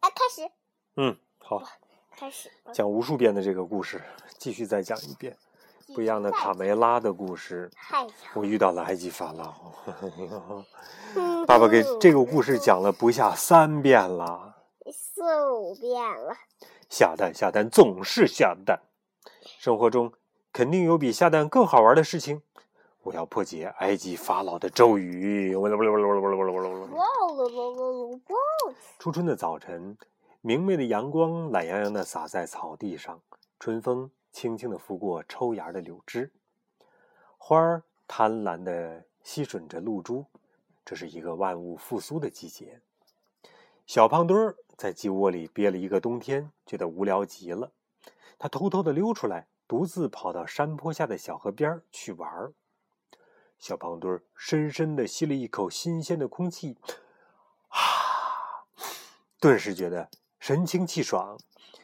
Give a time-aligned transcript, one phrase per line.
[0.00, 0.50] 啊，开始。
[0.96, 1.62] 嗯，好，
[2.16, 2.50] 开始。
[2.72, 4.02] 讲无数遍的这个故事，
[4.38, 5.36] 继续再讲一遍。
[5.92, 7.68] 不一样的卡梅拉的故事。
[8.34, 9.52] 我遇到了埃及法老。
[11.46, 14.54] 爸爸给这个故事讲了不下三遍了。
[14.92, 16.36] 四五遍了。
[16.88, 18.80] 下蛋下蛋总是下蛋。
[19.58, 20.12] 生活中
[20.52, 22.42] 肯定有比下蛋更好玩的事情。
[23.02, 25.54] 我要破解埃及法老的咒语。
[28.98, 29.96] 初春的早晨，
[30.42, 33.20] 明媚的阳光懒洋洋地洒在草地上，
[33.58, 36.30] 春风轻轻地拂过抽芽的柳枝，
[37.38, 40.26] 花儿贪婪地吸吮着露珠。
[40.84, 42.80] 这是一个万物复苏的季节。
[43.86, 47.72] 小胖墩儿在鸡窝里憋了一个冬天，觉得无聊极了。
[48.38, 52.52] 他偷偷地溜出来，独自跑到山坡下的小河边去玩儿。
[53.60, 56.76] 小胖墩深深的吸了一口新鲜的空气。
[57.68, 58.64] 啊！
[59.38, 61.38] 顿时觉得神清气爽，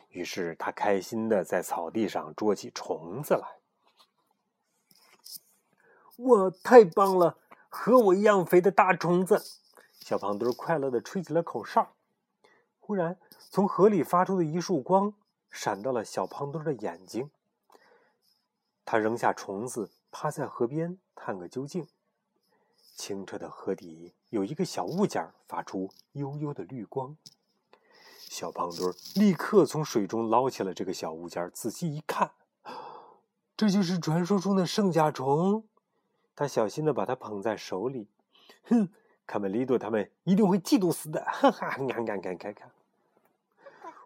[0.09, 3.47] 于是他开心的在草地上捉起虫子来。
[6.24, 7.38] 哇，太棒了！
[7.69, 9.45] 和我一样肥的大虫子！
[10.01, 11.95] 小胖墩快乐的吹起了口哨。
[12.80, 13.19] 忽然，
[13.51, 15.13] 从河里发出的一束光
[15.51, 17.30] 闪到了小胖墩的眼睛。
[18.85, 21.87] 他扔下虫子，趴在河边探个究竟。
[22.97, 27.15] 清澈的河底有一个小物件发出幽幽的绿光。
[28.21, 32.31] 小胖墩立刻从水中捞起了这个小物件，仔细一看，
[33.59, 35.63] 这就是传说中的圣甲虫。
[36.35, 38.09] 他小心的把它捧在手里。
[38.63, 38.89] 哼，
[39.27, 41.23] 卡梅利多他们一定会嫉妒死的！
[41.27, 42.71] 哈哈，看看看看看！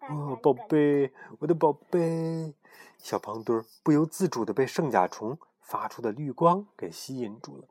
[0.08, 2.52] 哦，宝贝，我的宝贝！
[2.98, 5.38] 小胖墩不由自主的被圣甲虫
[5.70, 7.68] 发出的绿光给吸引住了。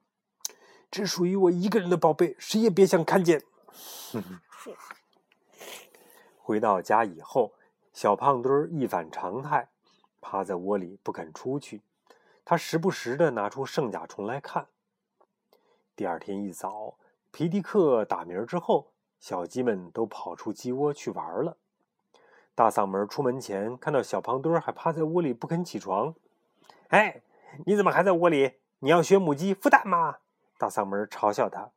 [0.90, 3.44] 只属于我一个人的宝贝，谁也别想看见。
[6.40, 7.52] 回到家以后，
[7.92, 9.68] 小胖墩儿一反常态，
[10.22, 11.82] 趴在窝里不肯出去。
[12.46, 14.68] 他时不时的拿出圣甲虫来看。
[15.98, 16.96] 第二天一早，
[17.32, 21.58] 皮迪克打鸣之后，小鸡们都跑出鸡窝去玩了。
[22.56, 26.16] 大嗓门出门前看到小胖墩儿还趴在窝里不肯起床，
[26.88, 27.22] 哎，
[27.66, 28.54] 你怎么还在窝里？
[28.80, 30.18] 你要学母鸡孵蛋吗？
[30.58, 31.72] 大嗓门嘲笑他：“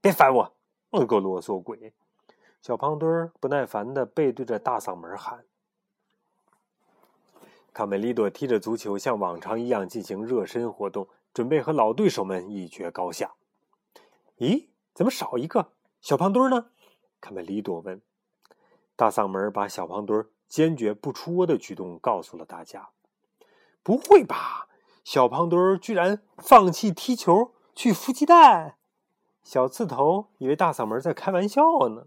[0.00, 0.54] 别烦我，
[0.90, 1.92] 我个啰嗦鬼！”
[2.62, 5.44] 小胖墩儿不耐烦的背对着大嗓门喊。
[7.72, 13.34] 卡梅利多踢着足球，像往常一样进行热身活动，准备和老对手们一决高下。
[14.38, 16.70] 咦，怎么少一个小胖墩儿呢？
[17.20, 18.00] 卡梅利多问。
[18.94, 22.90] 大嗓门把小胖墩儿坚决不出窝的举动告诉了大家。
[23.82, 24.68] 不会吧，
[25.04, 27.52] 小胖墩儿居然放弃踢球？
[27.76, 28.76] 去孵鸡蛋，
[29.42, 32.06] 小刺头以为大嗓门在开玩笑呢。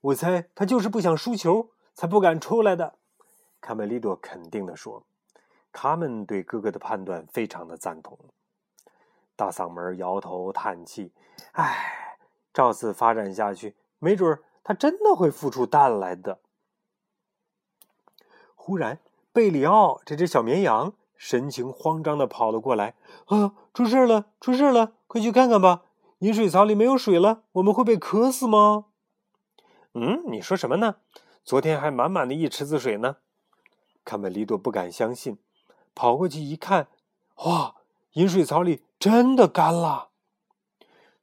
[0.00, 2.98] 我猜他就是不想输球，才不敢出来的。
[3.60, 5.04] 卡梅利多肯定的说
[5.70, 8.18] ：“卡门对哥哥的判断非常的赞同。”
[9.36, 11.12] 大嗓门摇头叹气
[11.54, 12.18] ：“唉，
[12.52, 16.40] 照此发展下去，没准他真的会孵出蛋来的。”
[18.56, 18.98] 忽然，
[19.32, 20.94] 贝里奥这只小绵羊。
[21.18, 22.94] 神情慌张的跑了过来，
[23.26, 25.82] 啊，出事了，出事了，快去看看吧！
[26.20, 28.86] 饮水槽里没有水了，我们会被渴死吗？
[29.94, 30.96] 嗯，你说什么呢？
[31.44, 33.16] 昨天还满满的一池子水呢。
[34.04, 35.38] 卡梅利多不敢相信，
[35.94, 36.88] 跑过去一看，
[37.44, 37.74] 哇，
[38.12, 40.10] 饮水槽里真的干了。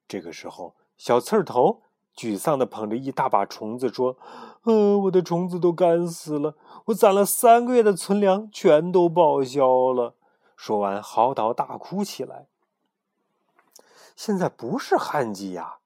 [0.07, 1.81] 这个时候，小刺儿头
[2.15, 4.17] 沮丧的捧着一大把虫子说
[4.63, 6.55] ：“呃，我的虫子都干死了。”
[6.85, 10.15] 我攒了三个月的存粮，全都报销了。
[10.55, 12.47] 说完，嚎啕大哭起来。
[14.15, 15.79] 现在不是旱季呀，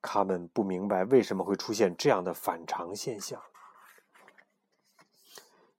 [0.00, 3.40] 他们不明白为什么会出现这样的反常现象。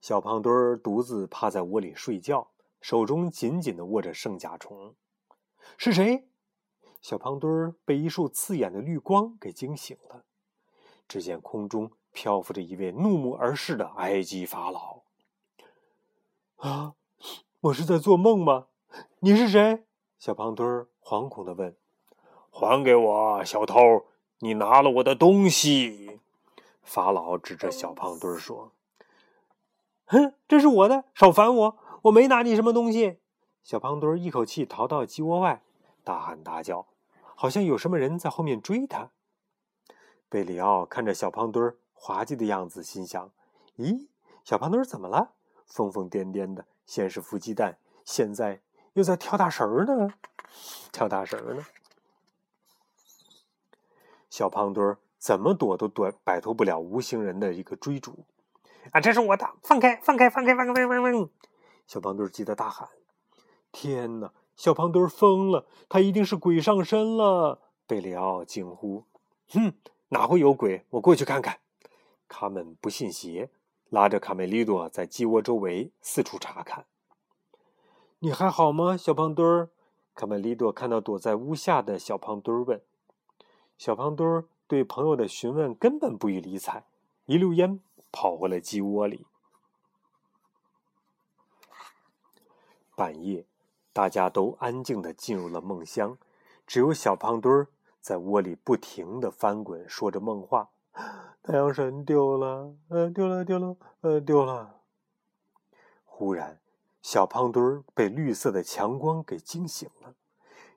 [0.01, 2.49] 小胖墩儿独自趴在窝里睡觉，
[2.81, 4.95] 手中紧紧的握着圣甲虫。
[5.77, 6.27] 是谁？
[7.03, 10.23] 小胖墩儿被一束刺眼的绿光给惊醒了。
[11.07, 11.91] 只见空中。
[12.15, 15.01] 漂浮着一位怒目而视的埃及法老。
[16.57, 16.93] 啊，
[17.59, 18.67] 我是在做梦吗？
[19.21, 19.83] 你是谁？
[20.19, 21.75] 小胖墩儿惶恐的问。
[22.51, 24.05] 还给我，小偷！
[24.41, 26.19] 你拿了我的东西！
[26.83, 28.71] 法老指着小胖墩儿说
[30.05, 31.77] ：“哼，这是我的，少烦我！
[32.03, 33.17] 我没拿你什么东西。”
[33.63, 35.63] 小胖墩儿一口气逃到鸡窝外，
[36.03, 36.85] 大喊大叫，
[37.43, 39.11] 好像有什么人在后面追他。
[40.29, 41.75] 贝里奥看着小胖墩儿。
[41.93, 43.31] 滑稽的样子，心想
[43.75, 44.07] ：“咦，
[44.45, 45.33] 小胖墩怎么了？
[45.65, 48.61] 疯疯癫癫的，先是孵鸡蛋，现在
[48.93, 50.13] 又在跳大绳呢，
[50.93, 51.65] 跳大绳呢。”
[54.31, 58.25] 小胖墩怎么躲都躲摆脱不了无形人的一个追逐。
[58.91, 59.49] 啊，这是我的！
[59.63, 60.87] 放开，放开，放开，放开，放开！
[60.87, 61.29] 放开！
[61.87, 62.87] 小胖墩急得大喊
[63.73, 64.31] ：“天哪！
[64.55, 65.65] 小胖墩疯了！
[65.89, 69.05] 他一定是鬼上身了！”贝里奥惊呼
[69.49, 69.73] ：“哼，
[70.09, 70.85] 哪会有鬼？
[70.91, 71.59] 我过去看看。”
[72.27, 73.51] 卡门不信邪，
[73.89, 76.85] 拉着卡梅利多在鸡窝周围四处查看。
[78.19, 79.69] “你还好吗，小胖墩儿？”
[80.15, 82.81] 卡梅利多看到躲在屋下的小胖墩儿问。
[83.77, 86.85] 小胖墩儿对朋友的询问根本不予理睬，
[87.25, 87.79] 一溜烟
[88.11, 89.25] 跑回了鸡窝里。
[92.95, 93.45] 半夜，
[93.93, 96.17] 大家都安静的进入了梦乡，
[96.65, 97.67] 只有小胖墩儿
[98.01, 100.69] 在窝里不停的翻滚，说着梦话。
[101.43, 104.79] 太阳神丢了，呃，丢了，丢了，呃，丢了。
[106.05, 106.59] 忽然，
[107.01, 110.15] 小胖墩儿被绿色的强光给惊醒了，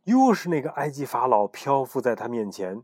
[0.04, 2.82] 又是那个埃及法老漂浮在他面前。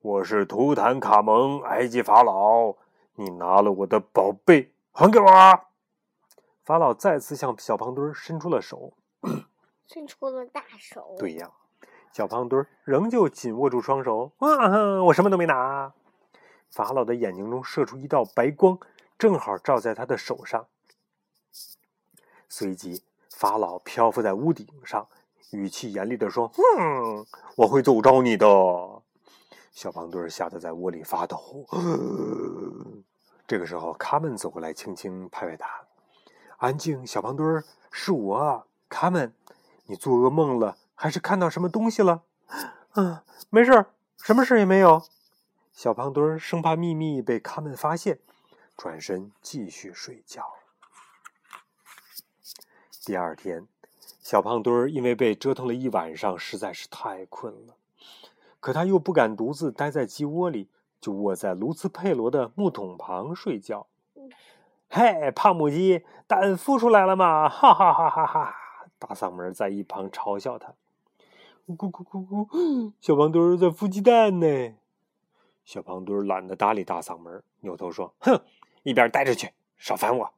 [0.00, 2.76] 我是图坦卡蒙，埃及法老，
[3.14, 5.26] 你拿了我的宝贝，还给我！
[6.62, 8.92] 法老再次向小胖墩儿伸出了手，
[9.92, 11.14] 伸出了大手。
[11.18, 11.50] 对呀，
[12.12, 14.32] 小胖墩仍旧紧握住双手。
[14.38, 15.92] 啊，我什么都没拿。
[16.70, 18.78] 法老的眼睛中射出一道白光，
[19.18, 20.66] 正好照在他的手上。
[22.48, 25.06] 随即，法老漂浮在屋顶上，
[25.50, 28.46] 语气严厉地说：“哼，我会揍着你的！”
[29.72, 31.66] 小胖墩吓得在窝里发抖。
[33.46, 35.68] 这个时候，卡门走过来，轻轻拍拍他
[36.56, 39.34] ：“安静，小胖墩，是我，卡门。
[39.92, 42.22] 你做噩梦了，还是看到什么东西了
[42.96, 43.84] ？”“嗯，没事
[44.16, 45.02] 什么事也没有。”
[45.70, 48.18] 小胖墩生怕秘密被他们发现，
[48.74, 50.54] 转身继续睡觉。
[53.04, 53.68] 第二天，
[54.22, 57.74] 小胖墩因为被折腾了一晚上，实在是太困了。
[58.60, 60.70] 可他又不敢独自待在鸡窝里，
[61.02, 63.88] 就卧在卢茨佩罗的木桶旁睡觉。
[64.88, 67.46] 嘿，胖母鸡，蛋孵出来了吗？
[67.46, 68.56] 哈哈哈哈哈！
[69.02, 70.74] 大嗓门在一旁嘲笑他。
[71.66, 74.74] 咕咕咕咕， 小胖墩儿在孵鸡蛋呢。
[75.64, 78.40] 小胖墩懒得搭理大嗓门，扭头说：“哼，
[78.84, 80.32] 一边待着去，少烦我。”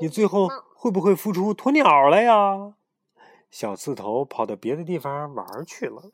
[0.00, 2.74] 你最后会不会孵出鸵鸟来呀？
[3.50, 6.10] 小刺头跑到别的地方玩去了。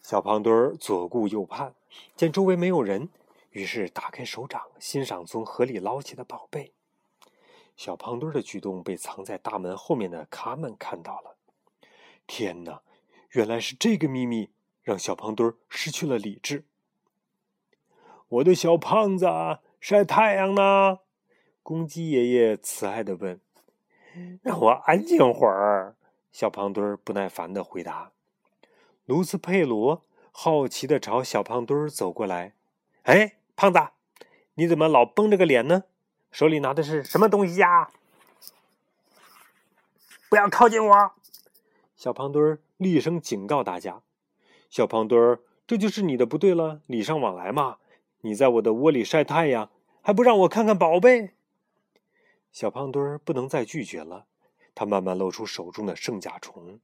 [0.00, 1.74] 小胖墩儿左顾右盼，
[2.16, 3.08] 见周围没有人，
[3.54, 6.72] 于是打开手掌欣赏从河里捞起的宝贝。
[7.76, 11.36] 小胖墩儿的举动被藏在大门后面的卡门看到了。
[12.26, 12.82] 天哪！
[13.30, 14.50] 原来是这个秘密
[14.82, 16.64] 让小胖墩儿失去了理智。
[18.28, 19.26] 我的小胖子
[19.80, 21.00] 晒太阳呢？
[21.62, 23.40] 公鸡爷爷慈爱的问。
[24.42, 25.96] 让我安静会儿。
[26.32, 28.10] 小胖墩儿不耐烦的回答。
[29.04, 32.54] 卢斯佩罗好奇的朝小胖墩儿走过来。
[33.02, 33.78] 哎，胖子，
[34.54, 35.84] 你怎么老绷着个脸呢？
[36.32, 37.88] 手里拿的是什么东西呀？
[40.28, 41.12] 不要靠近我！
[41.96, 44.02] 小胖墩儿厉声警告大家
[44.68, 47.78] ：“小胖墩儿，这就是你的不对了，礼尚往来嘛！
[48.22, 49.70] 你在我的窝里晒太阳，
[50.02, 51.34] 还不让我看看宝贝？”
[52.50, 54.26] 小胖墩儿不能再拒绝了，
[54.74, 56.80] 他慢慢露出手中的圣甲虫。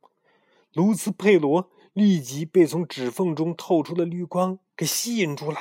[0.72, 5.58] 卢茨佩罗立即被从指缝中透出的绿光给吸引住了，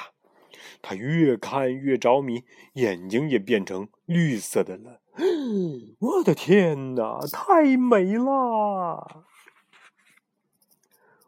[0.82, 5.02] 他越看越着迷，眼睛也变成绿色的了。
[6.00, 9.26] 我的天哪，太美了！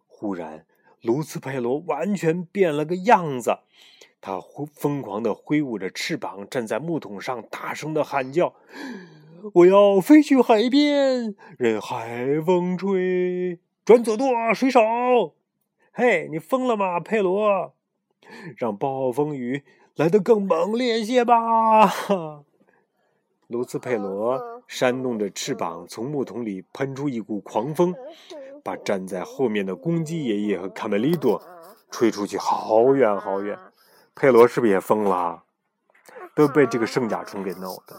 [0.08, 0.66] 忽然，
[1.02, 3.60] 卢茨佩罗完全变了个样子，
[4.22, 4.40] 他
[4.74, 8.56] 疯狂的挥舞着翅膀，站在木桶上，大声的喊叫
[9.56, 14.80] ：“我要飞去海边，任海风吹，转左舵，水手！
[15.92, 17.76] 嘿，你疯了吗，佩罗？
[18.58, 19.64] 让暴风雨
[19.96, 21.94] 来得更猛烈些吧！”
[23.48, 27.94] 卢斯佩罗扇动着翅膀，从木桶里喷出一股狂风。
[28.64, 31.42] 把站在后面的公鸡爷爷和卡梅利多
[31.90, 33.58] 吹出去好远好远，
[34.14, 35.44] 佩罗是不是也疯了？
[36.36, 37.96] 都被这个圣甲虫给闹的。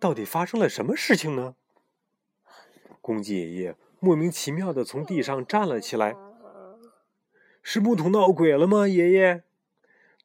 [0.00, 1.54] 到底发生了什么事情呢？
[3.00, 6.16] 公鸡爷爷莫名其妙的从地上站了起来。
[7.66, 8.86] 是木桶闹鬼了吗？
[8.86, 9.42] 爷爷，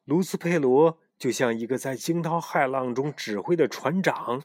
[0.04, 4.42] 卢斯佩罗就像一个在惊涛骇浪中指挥的船长，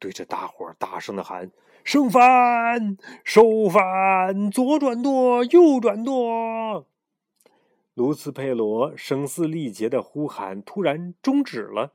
[0.00, 1.52] 对着大伙大声的喊。
[1.84, 6.88] 升帆，收帆，左转舵，右转舵。
[7.94, 11.92] 卢斯佩罗声嘶力竭的呼喊突然终止了，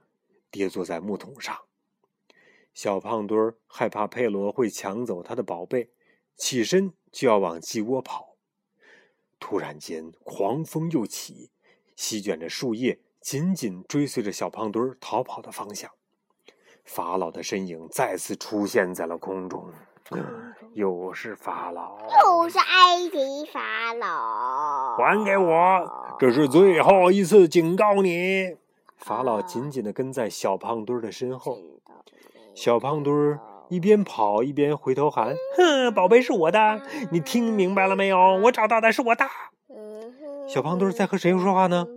[0.50, 1.54] 跌坐在木桶上。
[2.74, 5.90] 小胖墩儿害怕佩罗会抢走他的宝贝，
[6.38, 8.31] 起身就要往鸡窝跑。
[9.42, 11.50] 突然间，狂风又起，
[11.98, 15.90] 席卷着树叶，紧紧追随着小胖墩儿逃跑的方向。
[16.86, 19.66] 法老的身影再次出现在了空中，
[20.74, 26.16] 又是法老，又是埃及法老，还给我！
[26.20, 28.58] 这是最后一次警告你。
[28.96, 31.58] 法老紧紧地跟在小胖墩儿的身后，
[32.54, 33.40] 小胖墩儿
[33.72, 38.18] 一边跑一边回头喊：“哼，宝贝是我的，你听明白了没有？
[38.44, 39.26] 我找到的是我的。”
[40.46, 41.88] 小胖墩儿在和谁说话呢？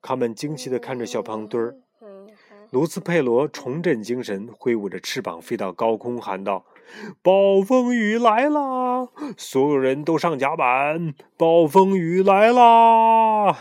[0.00, 1.76] 他们惊奇地看着小胖墩儿。
[2.70, 6.64] 卢斯佩罗重振精神，挥舞着翅膀飞到高空，喊道
[7.20, 9.06] ：“暴风雨来啦！
[9.36, 13.58] 所有人都上甲板，暴风雨来啦！”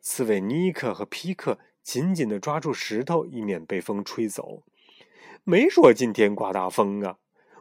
[0.00, 4.62] 刺猬尼克和皮克紧紧地抓住石头，以免被风吹走。
[5.48, 7.16] 没说今天刮大风啊！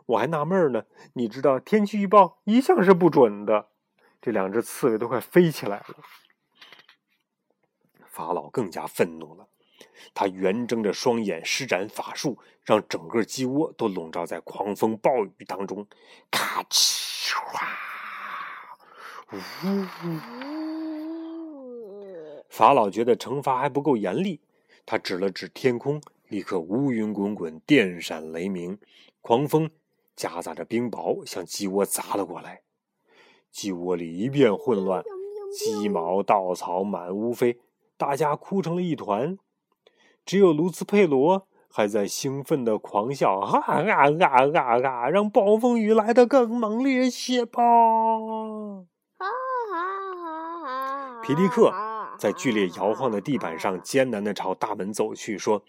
[0.08, 0.84] 我还纳闷呢。
[1.14, 3.70] 你知道天气预报一向是不准的。
[4.22, 5.96] 这两只刺猬都快飞起来了。
[8.06, 9.48] 法老更加愤怒了。
[10.14, 15.88] 他圆睁着双眼，施展法术，让整个鸡窝都笼罩在狂风暴雨当中。
[16.30, 17.66] 咔哧哗，
[19.32, 19.38] 呜！
[22.50, 24.42] 法老觉得惩罚还不够严厉，
[24.86, 28.78] 他指了指天空，立刻乌云滚滚，电闪雷鸣，
[29.22, 29.70] 狂风
[30.16, 32.62] 夹杂着冰雹向鸡窝砸了过来。
[33.50, 35.04] 鸡窝里一片混乱，
[35.54, 37.60] 鸡毛稻草满屋飞，
[37.98, 39.38] 大家哭成了一团。
[40.26, 44.10] 只有卢斯佩罗还在兴奋的狂笑，啊啊啊
[44.54, 45.10] 啊啊！
[45.10, 47.62] 让暴风雨来得更猛烈些吧！
[51.24, 51.72] 皮迪克
[52.18, 55.64] 在剧烈摇晃的地板上艰难的朝大门走去，说：“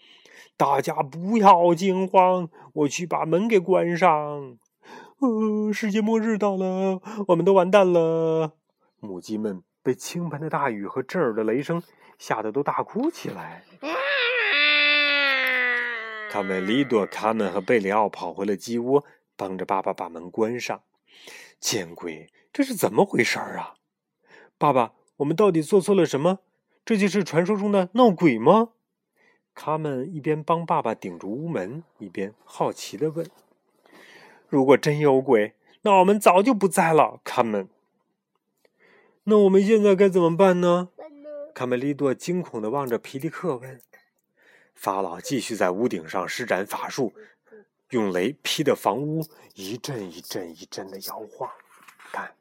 [0.57, 4.57] 大家不要惊慌，我去把门给关上。”
[5.21, 8.53] 呃，世界末日到了，我们都完蛋了！
[8.99, 11.83] 母鸡们被倾盆的大雨和震耳的雷声
[12.17, 13.63] 吓得都大哭起来。
[16.31, 19.03] 卡梅利多、卡门和贝里奥跑回了鸡窝，
[19.35, 20.81] 帮着爸爸把门关上。
[21.59, 23.73] 见鬼，这是怎么回事儿啊？
[24.57, 26.39] 爸爸，我们到底做错了什么？
[26.85, 28.69] 这就是传说中的闹鬼吗？
[29.53, 33.29] 卡门一边帮爸爸顶住屋门，一边好奇的问
[34.47, 37.67] ：“如果真有鬼，那我们早就不在了。”卡门，
[39.25, 40.89] 那我们现在该怎么办呢？
[41.53, 43.81] 卡梅利多惊恐的望着皮迪克问。
[44.73, 47.13] 法老继续在屋顶上施展法术，
[47.89, 51.51] 用雷劈的房屋一阵一阵一阵的摇晃。
[52.13, 52.33] 看，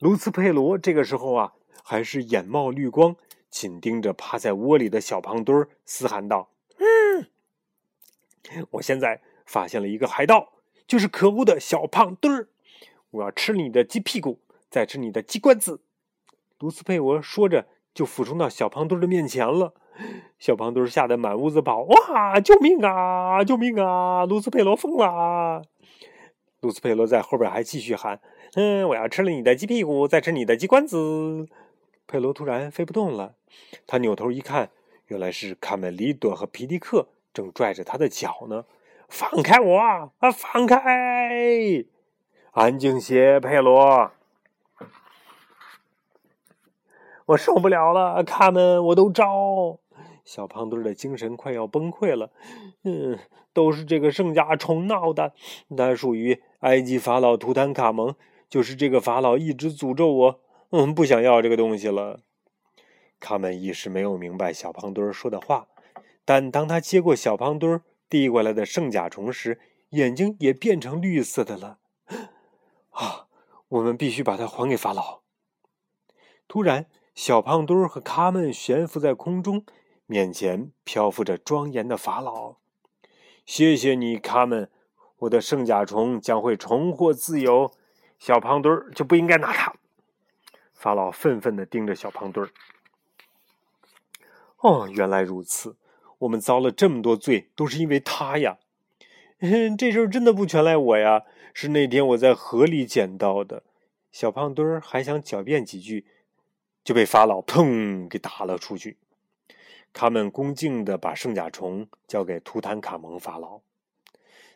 [0.00, 1.52] 卢斯佩罗这个时候啊，
[1.84, 3.16] 还是眼冒绿光，
[3.50, 6.48] 紧盯着趴在窝里的小胖墩儿，嘶喊道
[6.80, 7.26] ：“嗯，
[8.70, 10.52] 我现在发现了一个海盗，
[10.86, 12.48] 就是可恶的小胖墩儿！
[13.10, 14.40] 我要吃你的鸡屁股，
[14.70, 15.82] 再吃你的鸡冠子！”
[16.58, 19.74] 卢斯佩罗说着，就俯冲到小胖墩儿的面前了。
[20.38, 22.40] 小胖墩吓得满屋子跑，哇！
[22.40, 23.44] 救命啊！
[23.44, 24.24] 救命啊！
[24.24, 25.62] 卢斯佩罗疯了！
[26.60, 28.18] 卢斯佩罗在后边还继续喊
[28.54, 31.48] ：“嗯，我要吃了你的鸡屁股，再吃你的鸡冠子。”
[32.06, 33.34] 佩罗突然飞不动了，
[33.86, 34.70] 他扭头一看，
[35.06, 38.64] 原来是卡梅利多和皮迪克正拽着他的脚呢。
[39.08, 39.78] 放开我！
[40.18, 40.80] 啊，放开！
[42.52, 44.10] 安静些，佩罗。
[47.26, 49.78] 我受不了了，卡门，我都招。
[50.24, 52.30] 小胖墩的精神快要崩溃了。
[52.82, 53.18] 嗯，
[53.52, 55.32] 都是这个圣甲虫闹的。
[55.76, 58.14] 它属于埃及法老图坦卡蒙，
[58.50, 60.40] 就是这个法老一直诅咒我。
[60.70, 62.20] 嗯，不想要这个东西了。
[63.18, 65.68] 卡门一时没有明白小胖墩儿说的话，
[66.24, 71.78] 但当他接过小胖墩儿递过来的圣甲虫时，眼睛也变成绿色的了。
[72.90, 73.26] 啊，
[73.68, 75.20] 我们必须把它还给法老。
[76.48, 79.64] 突然，小胖墩儿和卡门悬浮在空中。
[80.06, 82.56] 面前漂浮着庄严的法老，
[83.46, 84.68] 谢谢你，卡门，
[85.18, 87.70] 我的圣甲虫将会重获自由。
[88.20, 89.74] 小胖墩儿就不应该拿它。
[90.74, 92.52] 法老愤愤地盯着小胖墩儿。
[94.58, 95.76] 哦，原来如此，
[96.18, 98.58] 我们遭了这么多罪，都是因为他呀。
[99.40, 101.22] 哼这事儿真的不全赖我呀，
[101.54, 103.62] 是那天我在河里捡到的。
[104.12, 106.06] 小胖墩儿还想狡辩几句，
[106.84, 108.98] 就被法老砰给打了出去。
[109.94, 113.62] 他们恭敬地把圣甲虫交给图坦卡蒙法老，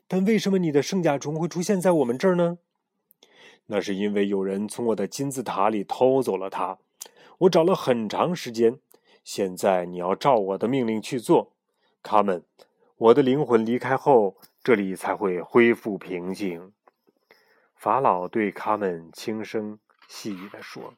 [0.06, 2.59] 但为什么你的圣甲虫会出现在我们这儿呢？
[3.66, 6.78] 那是因为有人从我的金字塔里偷走了它。
[7.38, 8.78] 我找了很长时间，
[9.25, 11.52] 现在你要照我的命令去做。
[12.02, 12.44] 卡门，
[12.97, 16.73] 我的灵魂离开后，这里才会恢复平静。
[17.75, 19.78] 法老对卡门轻声
[20.09, 20.94] 细语地说。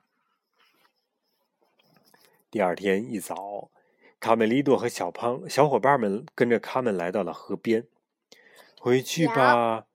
[2.50, 3.70] 第二天一早，
[4.20, 7.87] 卡梅利多和小胖小伙伴们跟着卡门来到了河边。
[8.80, 9.87] 回去吧，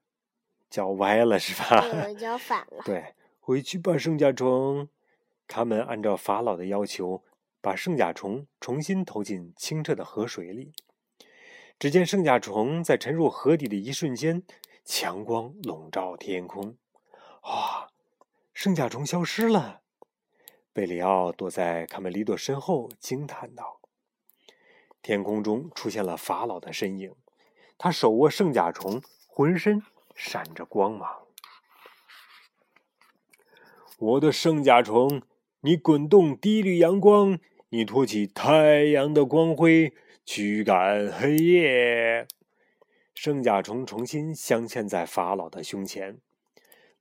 [0.72, 1.86] 脚歪了是吧？
[2.18, 2.82] 脚反了。
[2.86, 4.88] 对，回去吧，圣甲虫。
[5.46, 7.24] 他们按照法老的要求，
[7.60, 10.72] 把圣甲虫重新投进清澈的河水里。
[11.78, 14.44] 只见圣甲虫在沉入河底的一瞬间，
[14.86, 16.78] 强光笼罩天空。
[17.42, 17.90] 啊！
[18.54, 19.82] 圣甲虫消失了。
[20.72, 23.82] 贝里奥躲在卡梅利多身后，惊叹道
[25.04, 27.14] ：“天空中出现了法老的身影，
[27.78, 29.82] 他手握圣甲虫，浑身
[30.16, 31.10] 闪着光芒。
[33.98, 35.22] 我的圣甲虫，
[35.62, 37.40] 你滚动第一缕阳光，
[37.70, 39.94] 你托起太阳的光辉，
[40.26, 42.28] 驱赶黑夜。”
[43.14, 46.20] 圣甲虫重新镶嵌在法老的胸前。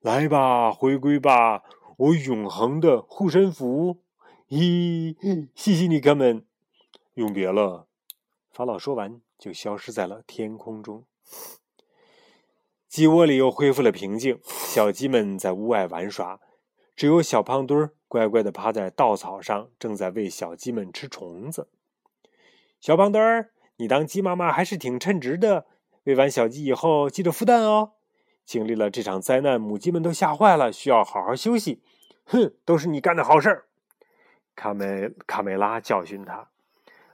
[0.00, 1.62] 来吧，回归吧。
[1.96, 3.98] 我永恒的护身符，
[4.48, 5.14] 咦，
[5.54, 6.44] 谢谢你，哥们。
[7.14, 7.86] 永别了，
[8.50, 11.04] 法老说完就消失在了天空中。
[12.90, 16.40] 鸡窝里又恢复了平静，小鸡们在屋外玩耍，
[16.97, 21.68] 只有小胖墩儿乖乖的趴在稻草上，正在喂小鸡们吃虫子。
[22.80, 25.66] 小胖墩儿，你当鸡妈妈还是挺称职的。
[26.02, 27.92] 喂完小鸡以后，记得孵蛋哦。
[28.44, 31.85] 经历了这场灾难，母鸡们都吓坏了，需要好好休息。
[32.25, 33.66] 哼，都是你干的好事儿。
[34.56, 36.49] 卡梅卡梅拉教训他：“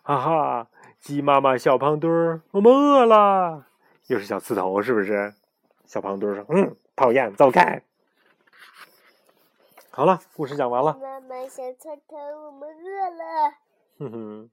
[0.00, 0.68] 哈哈，
[0.98, 3.66] 鸡妈妈，小胖墩儿，我们饿了。”
[4.08, 5.34] 又是小刺头，是不是？
[5.86, 7.82] 小胖墩说：“嗯，讨厌，走开。”
[9.90, 10.98] 好了，故事讲完了。
[11.00, 13.54] 妈妈，小刺头，我们饿了。
[13.98, 14.50] 哼哼。